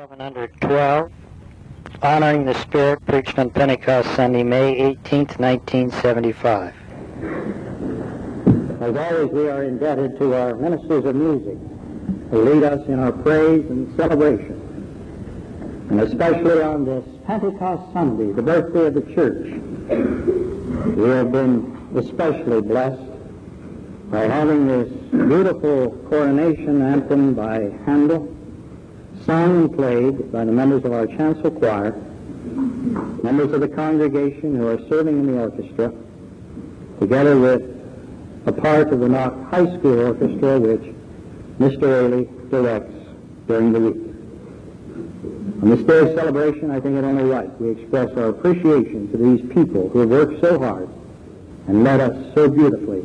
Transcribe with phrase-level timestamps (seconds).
[0.00, 1.12] 712,
[2.00, 6.74] Honoring the Spirit, preached on Pentecost Sunday, May 18, 1975.
[8.80, 11.58] As always, we are indebted to our ministers of music
[12.30, 14.56] who lead us in our praise and celebration.
[15.90, 19.48] And especially on this Pentecost Sunday, the birthday of the church,
[20.96, 23.02] we have been especially blessed
[24.10, 28.34] by having this beautiful coronation anthem by Handel
[29.24, 31.92] sung and played by the members of our chancel choir,
[33.22, 35.92] members of the congregation who are serving in the orchestra,
[36.98, 37.62] together with
[38.46, 40.94] a part of the Knox High School Orchestra, which
[41.58, 41.82] Mr.
[41.82, 42.94] Ailey directs
[43.46, 44.10] during the week.
[45.62, 49.18] On this day of celebration, I think it only right we express our appreciation to
[49.18, 50.88] these people who have worked so hard
[51.68, 53.00] and led us so beautifully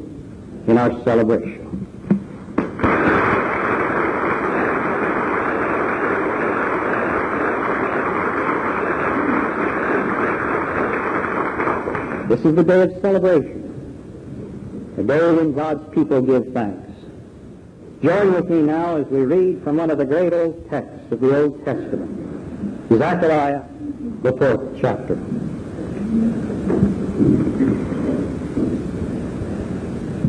[0.67, 1.84] in our celebration.
[12.27, 16.91] This is the day of celebration, the day when God's people give thanks.
[18.01, 21.19] Join with me now as we read from one of the great old texts of
[21.19, 23.61] the Old Testament, Zechariah,
[24.23, 25.13] the fourth chapter.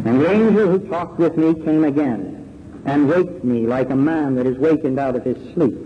[0.05, 4.35] And the angel who talked with me came again and waked me like a man
[4.35, 5.79] that is wakened out of his sleep.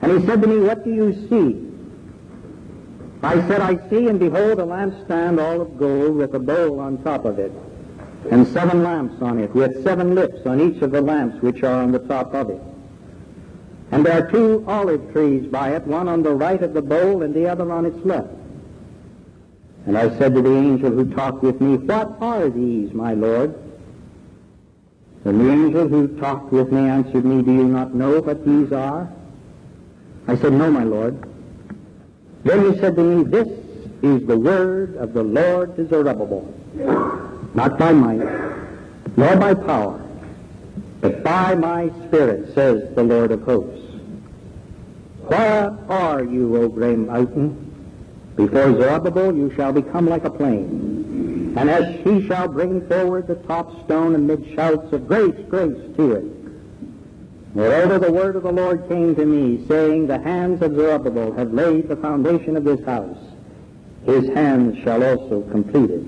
[0.00, 1.67] And he said to me, What do you see?
[3.22, 7.02] I said, I see and behold a lampstand all of gold with a bowl on
[7.02, 7.52] top of it,
[8.30, 11.82] and seven lamps on it, with seven lips on each of the lamps which are
[11.82, 12.60] on the top of it.
[13.90, 17.22] And there are two olive trees by it, one on the right of the bowl
[17.22, 18.28] and the other on its left.
[19.86, 23.58] And I said to the angel who talked with me, What are these, my Lord?
[25.24, 28.70] And the angel who talked with me answered me, Do you not know what these
[28.72, 29.10] are?
[30.28, 31.26] I said, No, my Lord.
[32.44, 33.48] Then he said to me, This
[34.02, 36.54] is the word of the Lord to Zerubbabel,
[37.54, 38.18] not by might,
[39.16, 40.00] nor by power,
[41.00, 43.86] but by my Spirit, says the Lord of hosts.
[45.26, 47.64] Where are you, O great mountain?
[48.36, 51.54] Before Zerubbabel you shall become like a plain.
[51.56, 56.12] And as he shall bring forward the top stone amid shouts of grace, grace to
[56.12, 56.37] it.
[57.58, 61.52] Moreover, the word of the Lord came to me, saying, The hands of Zerubbabel have
[61.52, 63.18] laid the foundation of this house.
[64.06, 66.06] His hands shall also complete it.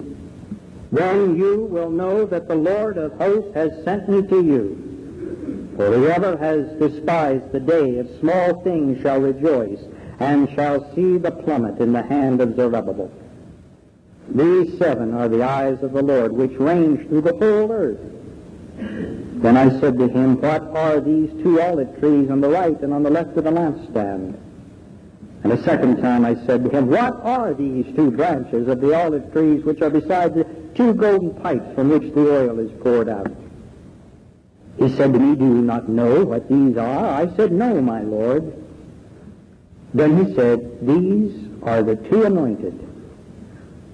[0.92, 5.72] Then you will know that the Lord of hosts has sent me to you.
[5.76, 9.80] For whoever has despised the day of small things shall rejoice,
[10.20, 13.10] and shall see the plummet in the hand of Zerubbabel.
[14.28, 17.98] These seven are the eyes of the Lord, which range through the whole earth.
[19.40, 22.92] Then I said to him, What are these two olive trees on the right and
[22.92, 24.38] on the left of the lampstand?
[25.42, 28.94] And a second time I said to him, What are these two branches of the
[28.94, 33.08] olive trees which are beside the two golden pipes from which the oil is poured
[33.08, 33.32] out?
[34.76, 37.06] He said to me, Do you not know what these are?
[37.06, 38.52] I said, No, my Lord.
[39.94, 42.88] Then he said, These are the two anointed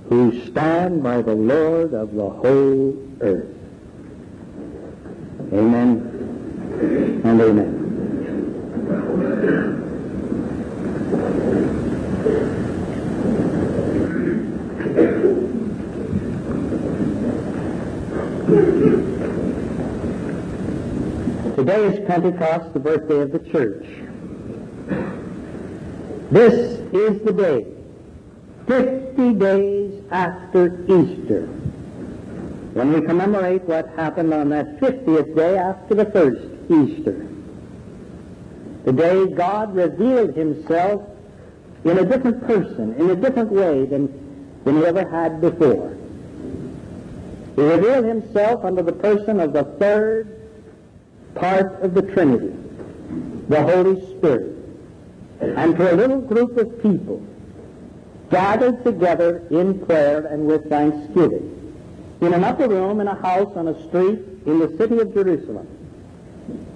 [0.08, 3.55] who stand by the Lord of the whole earth.
[5.56, 7.72] Amen and amen.
[21.56, 23.86] Today is Pentecost, the birthday of the church.
[26.30, 27.66] This is the day,
[28.66, 31.48] 50 days after Easter,
[32.76, 37.26] when we commemorate what happened on that 50th day after the first Easter.
[38.84, 41.02] The day God revealed himself
[41.84, 44.12] in a different person, in a different way than,
[44.64, 45.96] than he ever had before.
[47.56, 50.38] He revealed himself under the person of the third
[51.34, 52.54] part of the Trinity,
[53.48, 54.54] the Holy Spirit,
[55.40, 57.26] and to a little group of people
[58.30, 61.65] gathered together in prayer and with thanksgiving
[62.26, 65.66] in an upper room in a house on a street in the city of Jerusalem.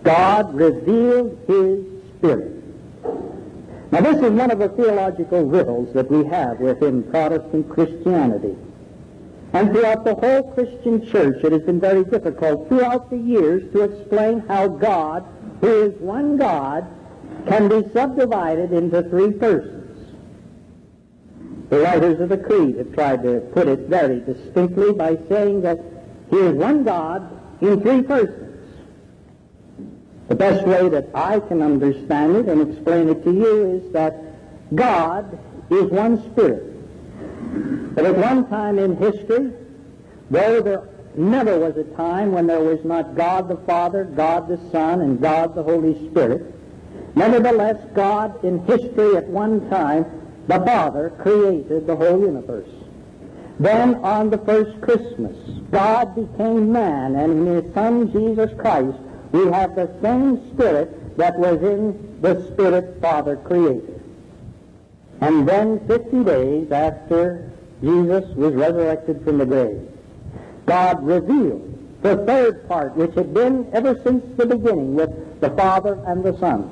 [0.04, 1.84] God revealed his
[2.16, 2.62] Spirit.
[3.90, 8.56] Now this is one of the theological riddles that we have within Protestant Christianity.
[9.52, 13.82] And throughout the whole Christian church, it has been very difficult throughout the years to
[13.82, 15.26] explain how God,
[15.60, 16.86] who is one God,
[17.48, 19.79] can be subdivided into three persons.
[21.70, 25.78] The writers of the Creed have tried to put it very distinctly by saying that
[26.28, 27.30] he is one God
[27.62, 28.48] in three persons.
[30.28, 34.16] The best way that I can understand it and explain it to you is that
[34.74, 35.38] God
[35.70, 37.94] is one spirit.
[37.94, 39.52] But at one time in history,
[40.28, 44.58] though there never was a time when there was not God the Father, God the
[44.70, 46.52] Son, and God the Holy Spirit,
[47.14, 50.19] nevertheless, God in history at one time,
[50.50, 52.68] the Father, created the whole universe.
[53.60, 55.36] Then on the first Christmas,
[55.70, 58.98] God became man, and in his Son Jesus Christ,
[59.30, 64.02] we have the same Spirit that was in the Spirit Father created.
[65.20, 69.88] And then 50 days after Jesus was resurrected from the grave,
[70.66, 76.02] God revealed the third part, which had been ever since the beginning with the Father
[76.08, 76.68] and the Son,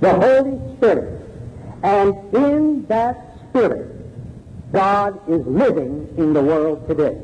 [0.00, 1.19] the Holy Spirit.
[1.82, 3.96] And in that Spirit,
[4.72, 7.18] God is living in the world today.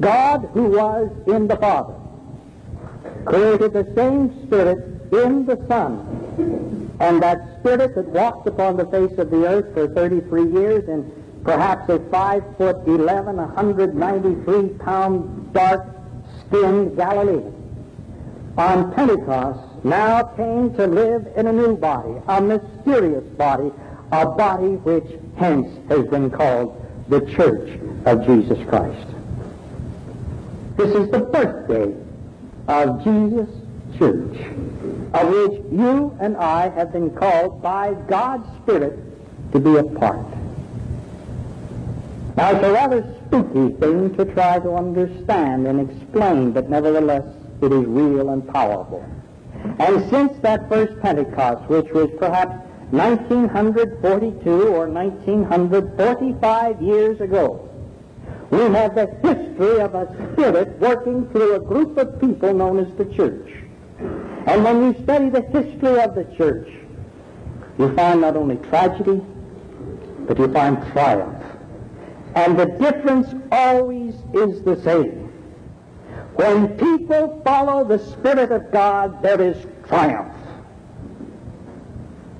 [0.00, 1.94] God, who was in the Father,
[3.24, 4.78] created the same Spirit
[5.12, 6.90] in the Son.
[7.00, 11.10] And that Spirit that walked upon the face of the earth for 33 years and
[11.44, 15.86] perhaps a 5 foot 11, 193 pound dark
[16.46, 17.54] skinned Galilean,
[18.58, 23.72] on Pentecost now came to live in a new body, a mysterious body,
[24.12, 26.76] a body which hence has been called
[27.08, 29.06] the Church of Jesus Christ.
[30.76, 31.94] This is the birthday
[32.68, 33.50] of Jesus'
[33.98, 34.36] church,
[35.14, 38.98] of which you and I have been called by God's Spirit
[39.52, 40.26] to be a part.
[42.36, 47.26] Now, it's a rather spooky thing to try to understand and explain, but nevertheless,
[47.60, 49.04] it is real and powerful.
[49.78, 52.56] And since that first Pentecost, which was perhaps
[52.90, 57.68] 1942 or 1945 years ago,
[58.50, 62.92] we have the history of a spirit working through a group of people known as
[62.96, 63.48] the church.
[64.46, 66.68] And when you study the history of the church,
[67.78, 69.22] you find not only tragedy,
[70.26, 71.44] but you find triumph.
[72.34, 75.19] And the difference always is the same.
[76.34, 80.34] When people follow the Spirit of God, there is triumph.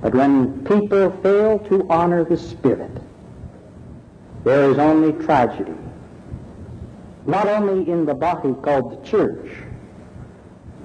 [0.01, 2.91] But when people fail to honor the Spirit,
[4.43, 5.75] there is only tragedy
[7.25, 9.51] not only in the body called the church,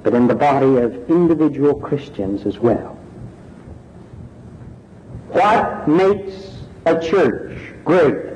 [0.03, 2.99] but in the body of individual Christians as well.
[5.31, 8.36] What makes a church great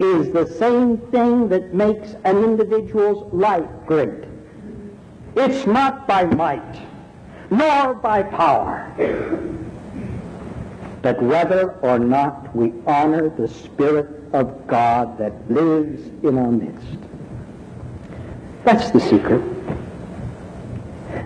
[0.00, 4.24] is the same thing that makes an individual's life great.
[5.36, 6.80] It's not by might,
[7.50, 8.90] nor by power,
[11.02, 16.98] but whether or not we honor the Spirit of God that lives in our midst.
[18.64, 19.42] That's the secret.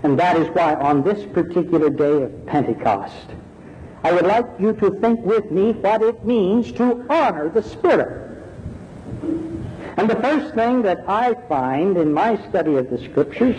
[0.03, 3.27] And that is why on this particular day of Pentecost,
[4.03, 8.34] I would like you to think with me what it means to honor the Spirit.
[9.97, 13.57] And the first thing that I find in my study of the Scriptures,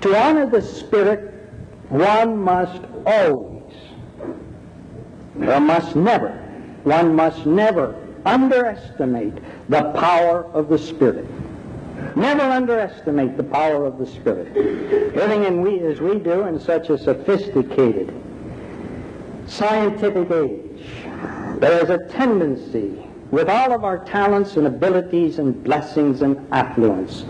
[0.00, 1.32] to honor the Spirit,
[1.88, 3.72] one must always,
[5.36, 6.30] or must never,
[6.82, 7.94] one must never
[8.24, 9.34] underestimate
[9.68, 11.26] the power of the Spirit.
[12.16, 14.52] Never underestimate the power of the Spirit.
[15.14, 18.12] Living in we, as we do in such a sophisticated,
[19.46, 20.86] scientific age,
[21.60, 27.24] there is a tendency with all of our talents and abilities and blessings and affluence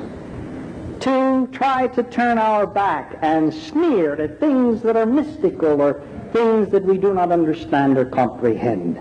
[1.00, 6.02] to try to turn our back and sneer at things that are mystical or
[6.34, 8.98] things that we do not understand or comprehend.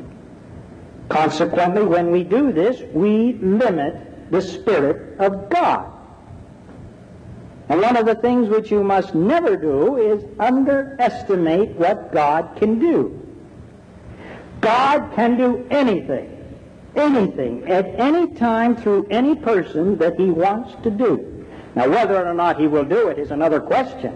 [1.10, 5.92] Consequently, when we do this, we limit the Spirit of God.
[7.68, 12.80] And one of the things which you must never do is underestimate what God can
[12.80, 13.20] do.
[14.62, 16.33] God can do anything,
[16.96, 21.46] anything, at any time through any person that he wants to do.
[21.76, 24.16] Now, whether or not he will do it is another question.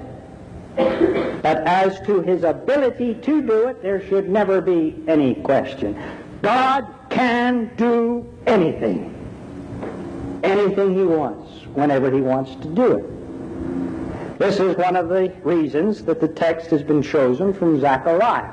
[0.75, 5.99] But as to his ability to do it, there should never be any question.
[6.41, 9.17] God can do anything
[10.43, 14.39] anything he wants, whenever he wants to do it.
[14.39, 18.51] This is one of the reasons that the text has been chosen from Zechariah.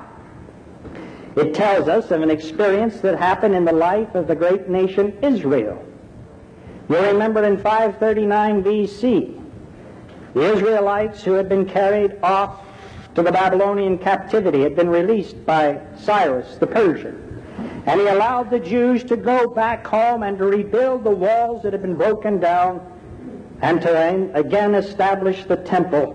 [1.36, 5.16] It tells us of an experience that happened in the life of the great nation
[5.22, 5.84] Israel.
[6.88, 9.34] You remember in 539 B.C.,
[10.34, 12.60] the Israelites who had been carried off
[13.14, 17.20] to the Babylonian captivity had been released by Cyrus the Persian.
[17.86, 21.72] And he allowed the Jews to go back home and to rebuild the walls that
[21.72, 22.80] had been broken down
[23.62, 26.12] and to again establish the temple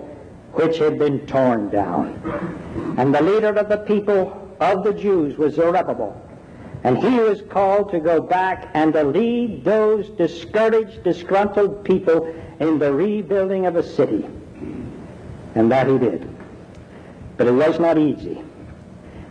[0.53, 2.95] which had been torn down.
[2.97, 6.19] And the leader of the people of the Jews was Zerubbabel.
[6.83, 12.79] And he was called to go back and to lead those discouraged, disgruntled people in
[12.79, 14.25] the rebuilding of a city.
[15.55, 16.27] And that he did.
[17.37, 18.41] But it was not easy.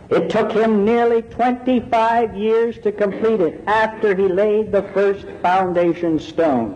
[0.09, 6.19] It took him nearly 25 years to complete it after he laid the first foundation
[6.19, 6.75] stone.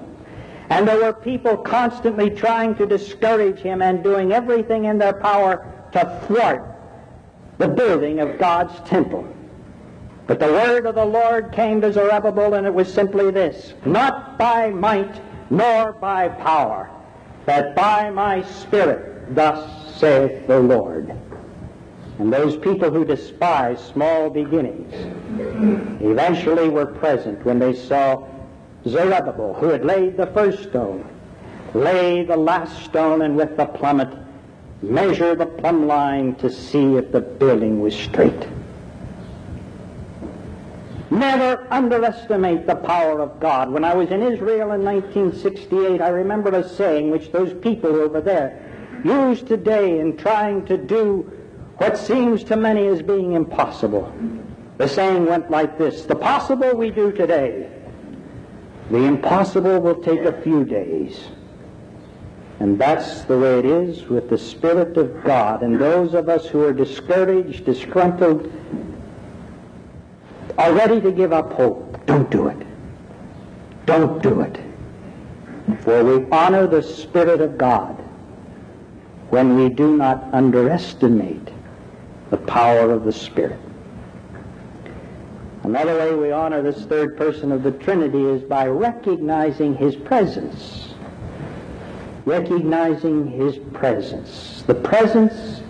[0.69, 5.65] And there were people constantly trying to discourage him and doing everything in their power
[5.91, 6.72] to thwart
[7.57, 9.27] the building of God's temple.
[10.25, 14.37] But the word of the Lord came to Zerubbabel, and it was simply this Not
[14.37, 16.89] by might nor by power,
[17.45, 21.13] but by my Spirit, thus saith the Lord.
[22.19, 24.93] And those people who despise small beginnings
[26.01, 28.27] eventually were present when they saw
[28.87, 31.07] Zerubbabel, who had laid the first stone,
[31.73, 34.22] lay the last stone, and with the plummet
[34.83, 38.47] measure the plumb line to see if the building was straight.
[41.09, 43.71] Never underestimate the power of God.
[43.71, 48.19] When I was in Israel in 1968, I remember a saying which those people over
[48.19, 48.59] there
[49.05, 51.31] use today in trying to do
[51.77, 54.11] what seems to many as being impossible.
[54.77, 57.69] The saying went like this The possible we do today,
[58.89, 61.27] the impossible will take a few days.
[62.59, 65.63] And that's the way it is with the Spirit of God.
[65.63, 68.51] And those of us who are discouraged, disgruntled,
[70.57, 72.05] are ready to give up hope.
[72.05, 72.67] Don't do it.
[73.85, 74.59] Don't do it.
[75.81, 77.97] For we honor the Spirit of God
[79.29, 81.49] when we do not underestimate
[82.29, 83.59] the power of the Spirit.
[85.63, 90.92] Another way we honor this third person of the Trinity is by recognizing his presence.
[92.25, 94.63] Recognizing his presence.
[94.65, 95.61] The presence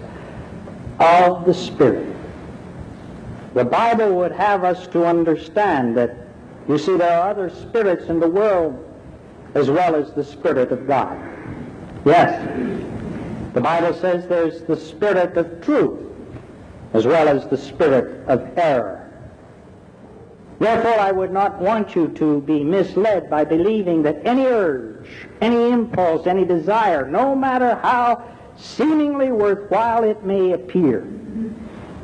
[1.00, 2.15] of the Spirit.
[3.53, 6.15] The Bible would have us to understand that,
[6.67, 8.79] you see, there are other spirits in the world
[9.55, 11.17] as well as the Spirit of God.
[12.05, 12.41] Yes.
[13.53, 16.00] The Bible says there's the Spirit of truth
[16.93, 19.02] as well as the Spirit of error.
[20.60, 25.07] Therefore, I would not want you to be misled by believing that any urge,
[25.41, 28.24] any impulse, any desire, no matter how
[28.55, 31.07] seemingly worthwhile it may appear,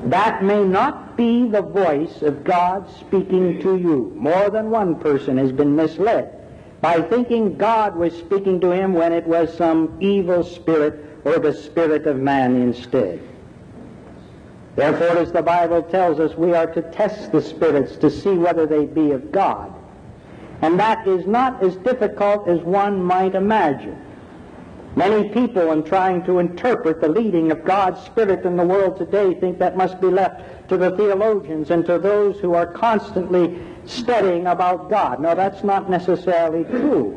[0.06, 4.12] that may not be the voice of God speaking to you.
[4.16, 6.36] More than one person has been misled
[6.82, 11.54] by thinking God was speaking to him when it was some evil spirit or the
[11.54, 13.20] spirit of man instead.
[14.76, 18.66] Therefore, as the Bible tells us, we are to test the spirits to see whether
[18.66, 19.74] they be of God.
[20.62, 23.98] And that is not as difficult as one might imagine.
[24.96, 29.34] Many people, in trying to interpret the leading of God's Spirit in the world today,
[29.36, 34.48] think that must be left to the theologians and to those who are constantly studying
[34.48, 35.20] about God.
[35.22, 37.12] No, that's not necessarily true.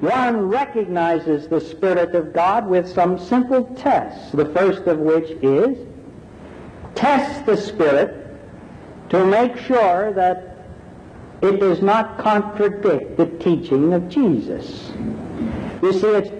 [0.00, 5.78] One recognizes the Spirit of God with some simple tests, the first of which is
[6.94, 8.16] test the Spirit
[9.10, 10.56] to make sure that
[11.42, 14.92] it does not contradict the teaching of Jesus.
[15.82, 16.30] You see, it's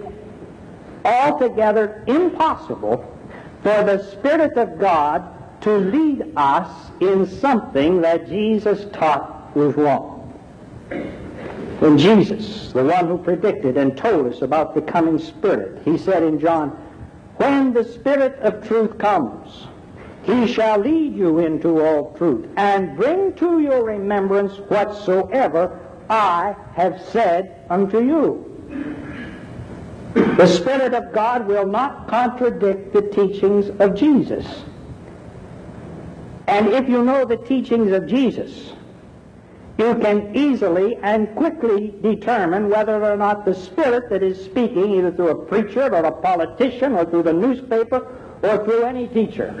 [1.03, 2.97] altogether impossible
[3.63, 5.27] for the Spirit of God
[5.61, 10.19] to lead us in something that Jesus taught was wrong.
[11.79, 16.21] When Jesus, the one who predicted and told us about the coming Spirit, he said
[16.21, 16.69] in John,
[17.37, 19.67] When the Spirit of truth comes,
[20.23, 27.01] he shall lead you into all truth and bring to your remembrance whatsoever I have
[27.11, 28.47] said unto you.
[30.13, 34.45] The Spirit of God will not contradict the teachings of Jesus.
[36.47, 38.73] And if you know the teachings of Jesus,
[39.77, 45.11] you can easily and quickly determine whether or not the Spirit that is speaking, either
[45.11, 48.05] through a preacher or a politician or through the newspaper
[48.43, 49.53] or through any teacher,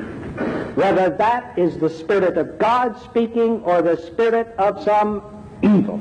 [0.75, 5.23] whether that is the Spirit of God speaking or the Spirit of some
[5.61, 5.99] evil.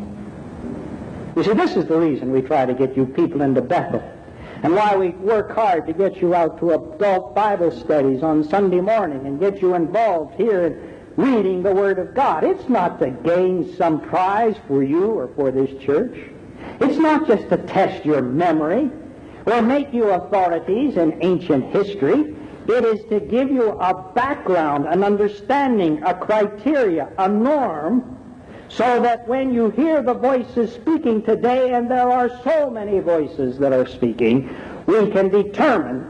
[1.37, 4.03] You see, this is the reason we try to get you people into Bethel
[4.63, 8.81] and why we work hard to get you out to adult Bible studies on Sunday
[8.81, 12.45] morning and get you involved here in reading the Word of God.
[12.45, 16.17] It's not to gain some prize for you or for this church.
[16.81, 18.91] It's not just to test your memory
[19.47, 22.37] or make you authorities in ancient history.
[22.71, 28.17] It is to give you a background, an understanding, a criteria, a norm
[28.69, 33.59] so that when you hear the voices speaking today, and there are so many voices
[33.59, 34.49] that are speaking,
[34.87, 36.03] we can determine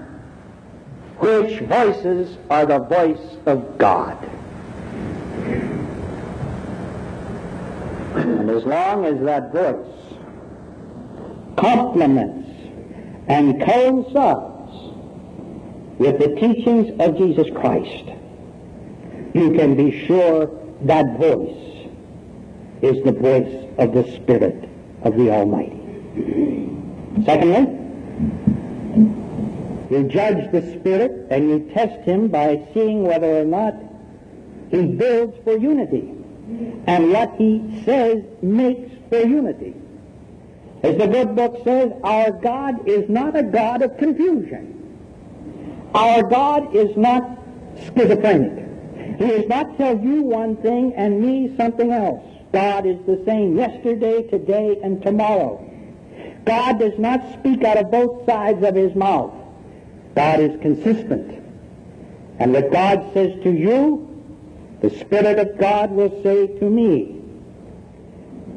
[1.19, 4.19] which voices are the voice of God.
[8.17, 9.87] And as long as that voice
[11.57, 12.51] complements
[13.29, 14.50] and coincides
[16.01, 18.07] with the teachings of Jesus Christ,
[19.35, 21.89] you can be sure that voice
[22.81, 24.67] is the voice of the Spirit
[25.03, 25.77] of the Almighty.
[27.27, 27.77] Secondly,
[29.91, 33.75] you judge the Spirit and you test him by seeing whether or not
[34.71, 36.15] he builds for unity
[36.87, 39.75] and what he says makes for unity.
[40.83, 44.80] As the good book says, our God is not a God of confusion.
[45.95, 47.39] Our God is not
[47.77, 49.19] schizophrenic.
[49.19, 52.25] He does not tell you one thing and me something else.
[52.53, 55.67] God is the same yesterday, today, and tomorrow.
[56.45, 59.33] God does not speak out of both sides of his mouth.
[60.15, 61.43] God is consistent.
[62.39, 64.07] And what God says to you,
[64.81, 67.20] the Spirit of God will say to me.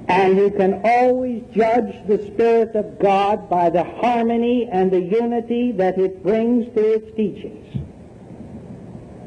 [0.08, 5.72] And you can always judge the Spirit of God by the harmony and the unity
[5.74, 7.78] that it brings to its teachings.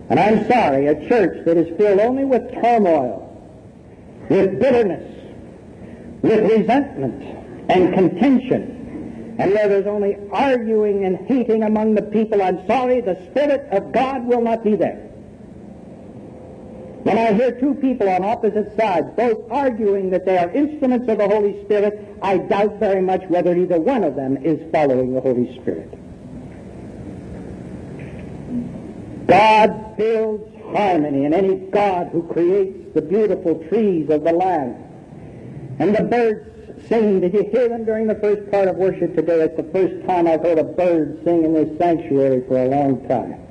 [0.09, 3.23] And I'm sorry, a church that is filled only with turmoil,
[4.29, 5.13] with bitterness,
[6.23, 7.23] with resentment
[7.69, 13.17] and contention, and where there's only arguing and hating among the people, I'm sorry, the
[13.31, 15.06] Spirit of God will not be there.
[17.07, 21.19] When I hear two people on opposite sides both arguing that they are instruments of
[21.19, 25.21] the Holy Spirit, I doubt very much whether either one of them is following the
[25.21, 25.89] Holy Spirit.
[29.29, 34.75] God builds harmony, and any God who creates the beautiful trees of the land
[35.79, 37.21] and the birds sing.
[37.21, 39.43] Did you hear them during the first part of worship today?
[39.43, 43.07] It's the first time I've heard a bird sing in this sanctuary for a long
[43.07, 43.46] time.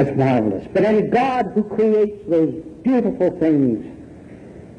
[0.00, 0.66] That's marvelous.
[0.72, 3.84] But any God who creates those beautiful things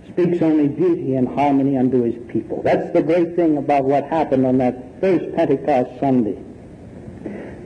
[0.08, 2.64] speaks only beauty and harmony unto his people.
[2.64, 6.44] That's the great thing about what happened on that first Pentecost Sunday.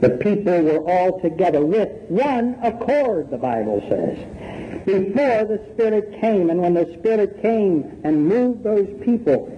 [0.02, 4.18] The people were all together with one accord, the Bible says.
[4.84, 9.50] Before the Spirit came, and when the Spirit came and moved those people,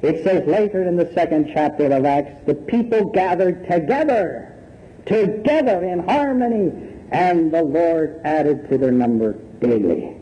[0.00, 4.56] it says later in the second chapter of Acts, the people gathered together,
[5.04, 10.16] together in harmony, and the Lord added to their number daily.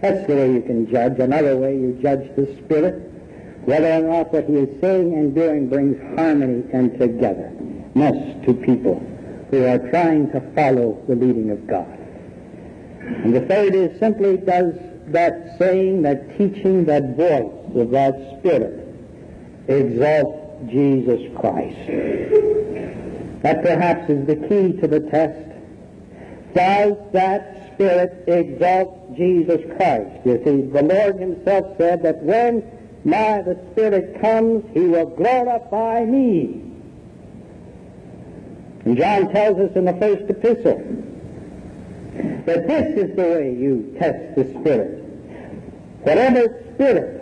[0.00, 1.20] That's the way you can judge.
[1.20, 3.08] Another way you judge the Spirit,
[3.64, 8.98] whether or not what He is saying and doing brings harmony and togetherness to people
[9.50, 11.98] who are trying to follow the leading of God.
[13.00, 14.74] And the third is simply does
[15.08, 18.88] that saying, that teaching, that voice of that Spirit
[19.68, 21.76] exalt Jesus Christ.
[23.42, 25.52] That perhaps is the key to the test
[26.54, 30.24] does that Spirit exalt Jesus Christ?
[30.24, 32.62] You see, the Lord himself said that when
[33.04, 36.62] my the Spirit comes, he will glorify me.
[38.84, 40.78] And John tells us in the first epistle
[42.46, 44.98] that this is the way you test the Spirit.
[46.02, 47.18] Whatever Spirit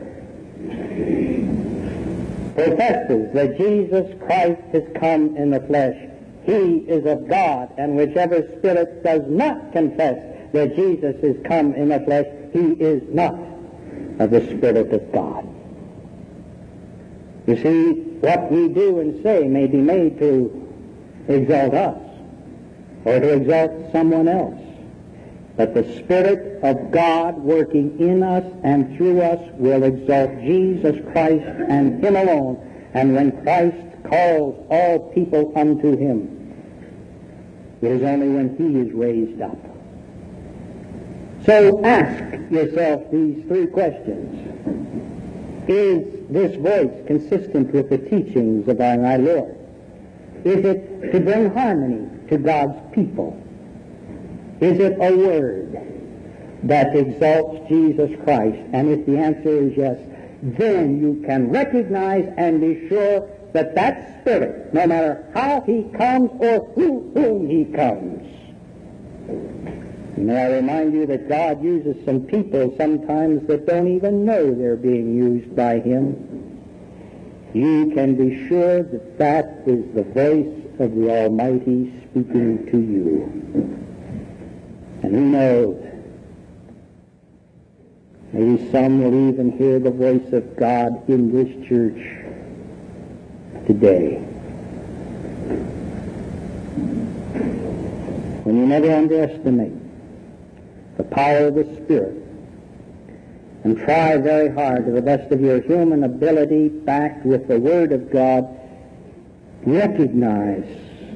[2.54, 6.09] professes that Jesus Christ has come in the flesh,
[6.44, 10.18] he is of God, and whichever spirit does not confess
[10.52, 13.34] that Jesus is come in the flesh, he is not
[14.18, 15.46] of the Spirit of God.
[17.46, 20.68] You see, what we do and say may be made to
[21.28, 22.02] exalt us
[23.04, 24.60] or to exalt someone else.
[25.56, 31.44] But the Spirit of God working in us and through us will exalt Jesus Christ
[31.68, 32.69] and Him alone.
[32.94, 36.40] And when Christ calls all people unto Him,
[37.82, 39.56] it is only when he is raised up.
[41.46, 44.46] So ask yourself these three questions.
[45.66, 49.56] Is this voice consistent with the teachings of our, Lord?
[50.44, 53.40] Is it to bring harmony to God's people?
[54.60, 55.78] Is it a word
[56.64, 58.58] that exalts Jesus Christ?
[58.72, 59.96] And if the answer is yes,
[60.42, 66.30] then you can recognize and be sure that that Spirit, no matter how he comes
[66.38, 68.26] or through whom he comes,
[70.16, 74.76] may I remind you that God uses some people sometimes that don't even know they're
[74.76, 76.26] being used by him.
[77.52, 83.78] You can be sure that that is the voice of the Almighty speaking to you.
[85.02, 85.89] And who knows?
[88.32, 92.00] Maybe some will even hear the voice of God in this church
[93.66, 94.18] today.
[98.44, 99.72] When you never underestimate
[100.96, 102.16] the power of the Spirit.
[103.64, 107.92] And try very hard to the best of your human ability, backed with the Word
[107.92, 108.48] of God,
[109.64, 110.66] recognize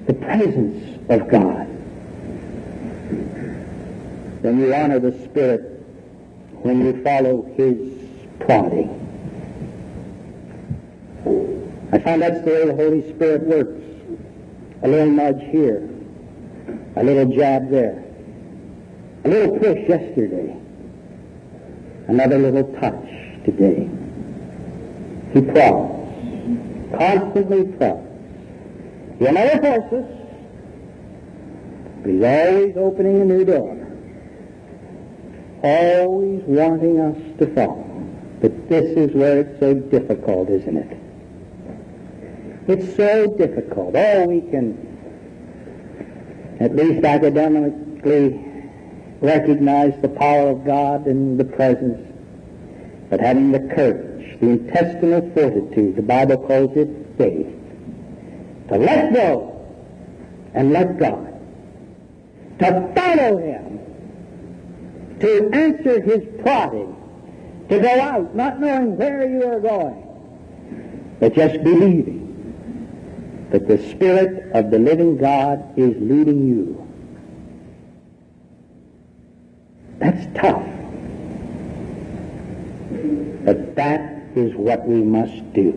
[0.06, 1.66] the presence of God.
[4.42, 5.73] Then you honor the Spirit
[6.64, 7.76] when you follow His
[8.40, 8.88] prodding.
[11.92, 13.82] I find that's the way the Holy Spirit works.
[14.82, 15.88] A little nudge here,
[16.96, 18.02] a little jab there,
[19.24, 20.56] a little push yesterday,
[22.08, 23.08] another little touch
[23.44, 23.88] today.
[25.34, 26.10] He prods,
[26.96, 28.08] constantly prods.
[29.18, 30.06] He never forces,
[32.02, 33.83] but he's always opening a new door,
[35.64, 37.90] always wanting us to follow.
[38.40, 40.98] But this is where it's so difficult, isn't it?
[42.68, 43.96] It's so difficult.
[43.96, 44.76] Oh, we can,
[46.60, 48.40] at least academically,
[49.20, 52.06] recognize the power of God and the presence,
[53.08, 57.46] but having the courage, the intestinal fortitude, the Bible calls it faith,
[58.68, 59.50] to let go
[60.52, 61.32] and let God,
[62.58, 63.73] to follow Him,
[65.24, 66.94] to answer His prodding,
[67.70, 74.52] to go out not knowing where you are going, but just believing that the Spirit
[74.52, 76.86] of the living God is leading you.
[79.98, 80.66] That's tough.
[83.46, 85.72] But that is what we must do.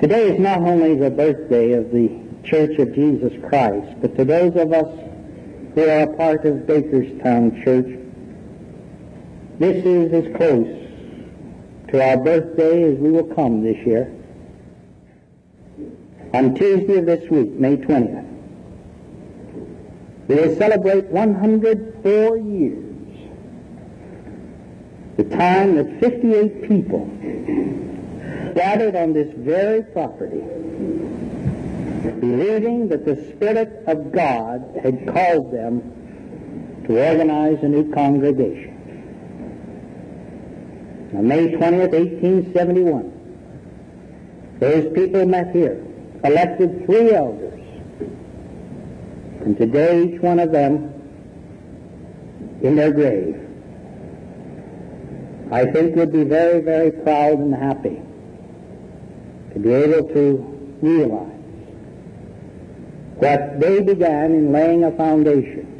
[0.00, 4.54] Today is not only the birthday of the Church of Jesus Christ, but to those
[4.54, 5.07] of us
[5.78, 7.86] who are a part of Bakerstown Church,
[9.60, 10.66] this is as close
[11.92, 14.12] to our birthday as we will come this year.
[16.34, 18.26] On Tuesday of this week, May 20th,
[20.26, 23.30] we will celebrate 104 years.
[25.16, 27.06] The time that 58 people
[28.56, 30.42] gathered on this very property,
[32.02, 35.82] believing that the Spirit of God had called them
[36.86, 38.74] to organize a new congregation.
[41.14, 43.12] On May 20th, 1871,
[44.60, 45.84] those people met here,
[46.24, 47.60] elected three elders,
[49.40, 50.92] and today each one of them
[52.62, 53.36] in their grave,
[55.50, 58.02] I think would be very, very proud and happy
[59.54, 61.37] to be able to realize
[63.18, 65.78] what they began in laying a foundation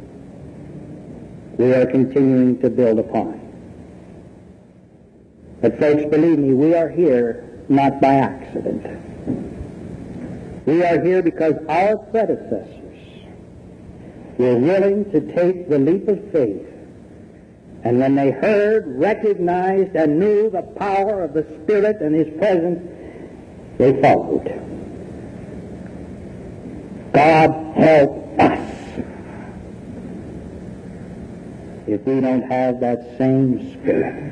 [1.57, 3.35] we are continuing to build upon.
[5.61, 8.85] But folks, believe me, we are here not by accident.
[10.65, 12.97] We are here because our predecessors
[14.37, 16.65] were willing to take the leap of faith.
[17.83, 22.79] And when they heard, recognized, and knew the power of the Spirit and His presence,
[23.77, 24.47] they followed.
[27.13, 28.69] God help us
[31.87, 34.29] if we don't have that same Spirit.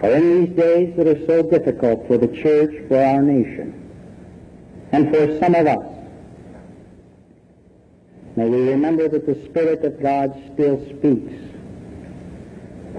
[0.00, 3.74] For in these days that are so difficult for the church, for our nation,
[4.92, 5.86] and for some of us,
[8.36, 11.34] may we remember that the Spirit of God still speaks.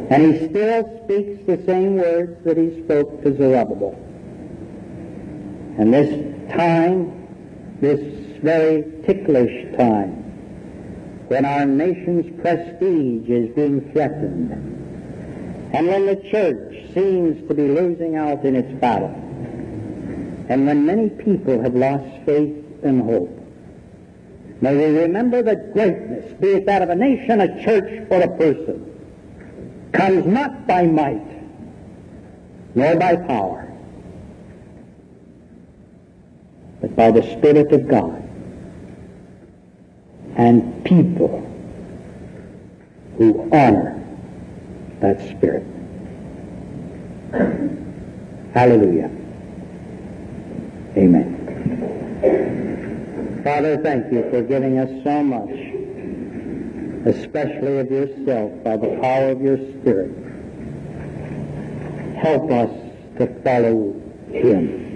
[0.10, 3.94] And he still speaks the same words that he spoke to Zerubbabel.
[5.78, 7.19] And this time,
[7.82, 8.00] this
[8.42, 10.12] very ticklish time,
[11.28, 14.52] when our nation's prestige is being threatened,
[15.74, 19.14] and when the church seems to be losing out in its battle,
[20.50, 23.30] and when many people have lost faith and hope,
[24.62, 28.38] may we remember that greatness, be it that of a nation, a church, or a
[28.38, 28.86] person,
[29.92, 31.28] comes not by might,
[32.76, 33.72] nor by power,
[36.82, 38.22] but by the Spirit of God
[40.36, 41.50] and people
[43.18, 44.04] who honor
[45.00, 45.66] that Spirit.
[48.54, 49.10] Hallelujah.
[50.98, 51.38] Amen.
[53.46, 55.56] Father, thank you for giving us so much,
[57.16, 60.12] especially of yourself by the power of your Spirit.
[62.18, 62.72] Help us
[63.20, 63.96] to follow
[64.34, 64.89] him.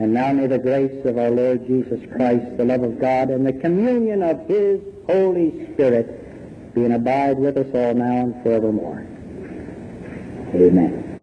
[0.00, 3.44] And now may the grace of our Lord Jesus Christ, the love of God, and
[3.44, 9.04] the communion of his Holy Spirit be and abide with us all now and forevermore.
[10.54, 11.07] Amen.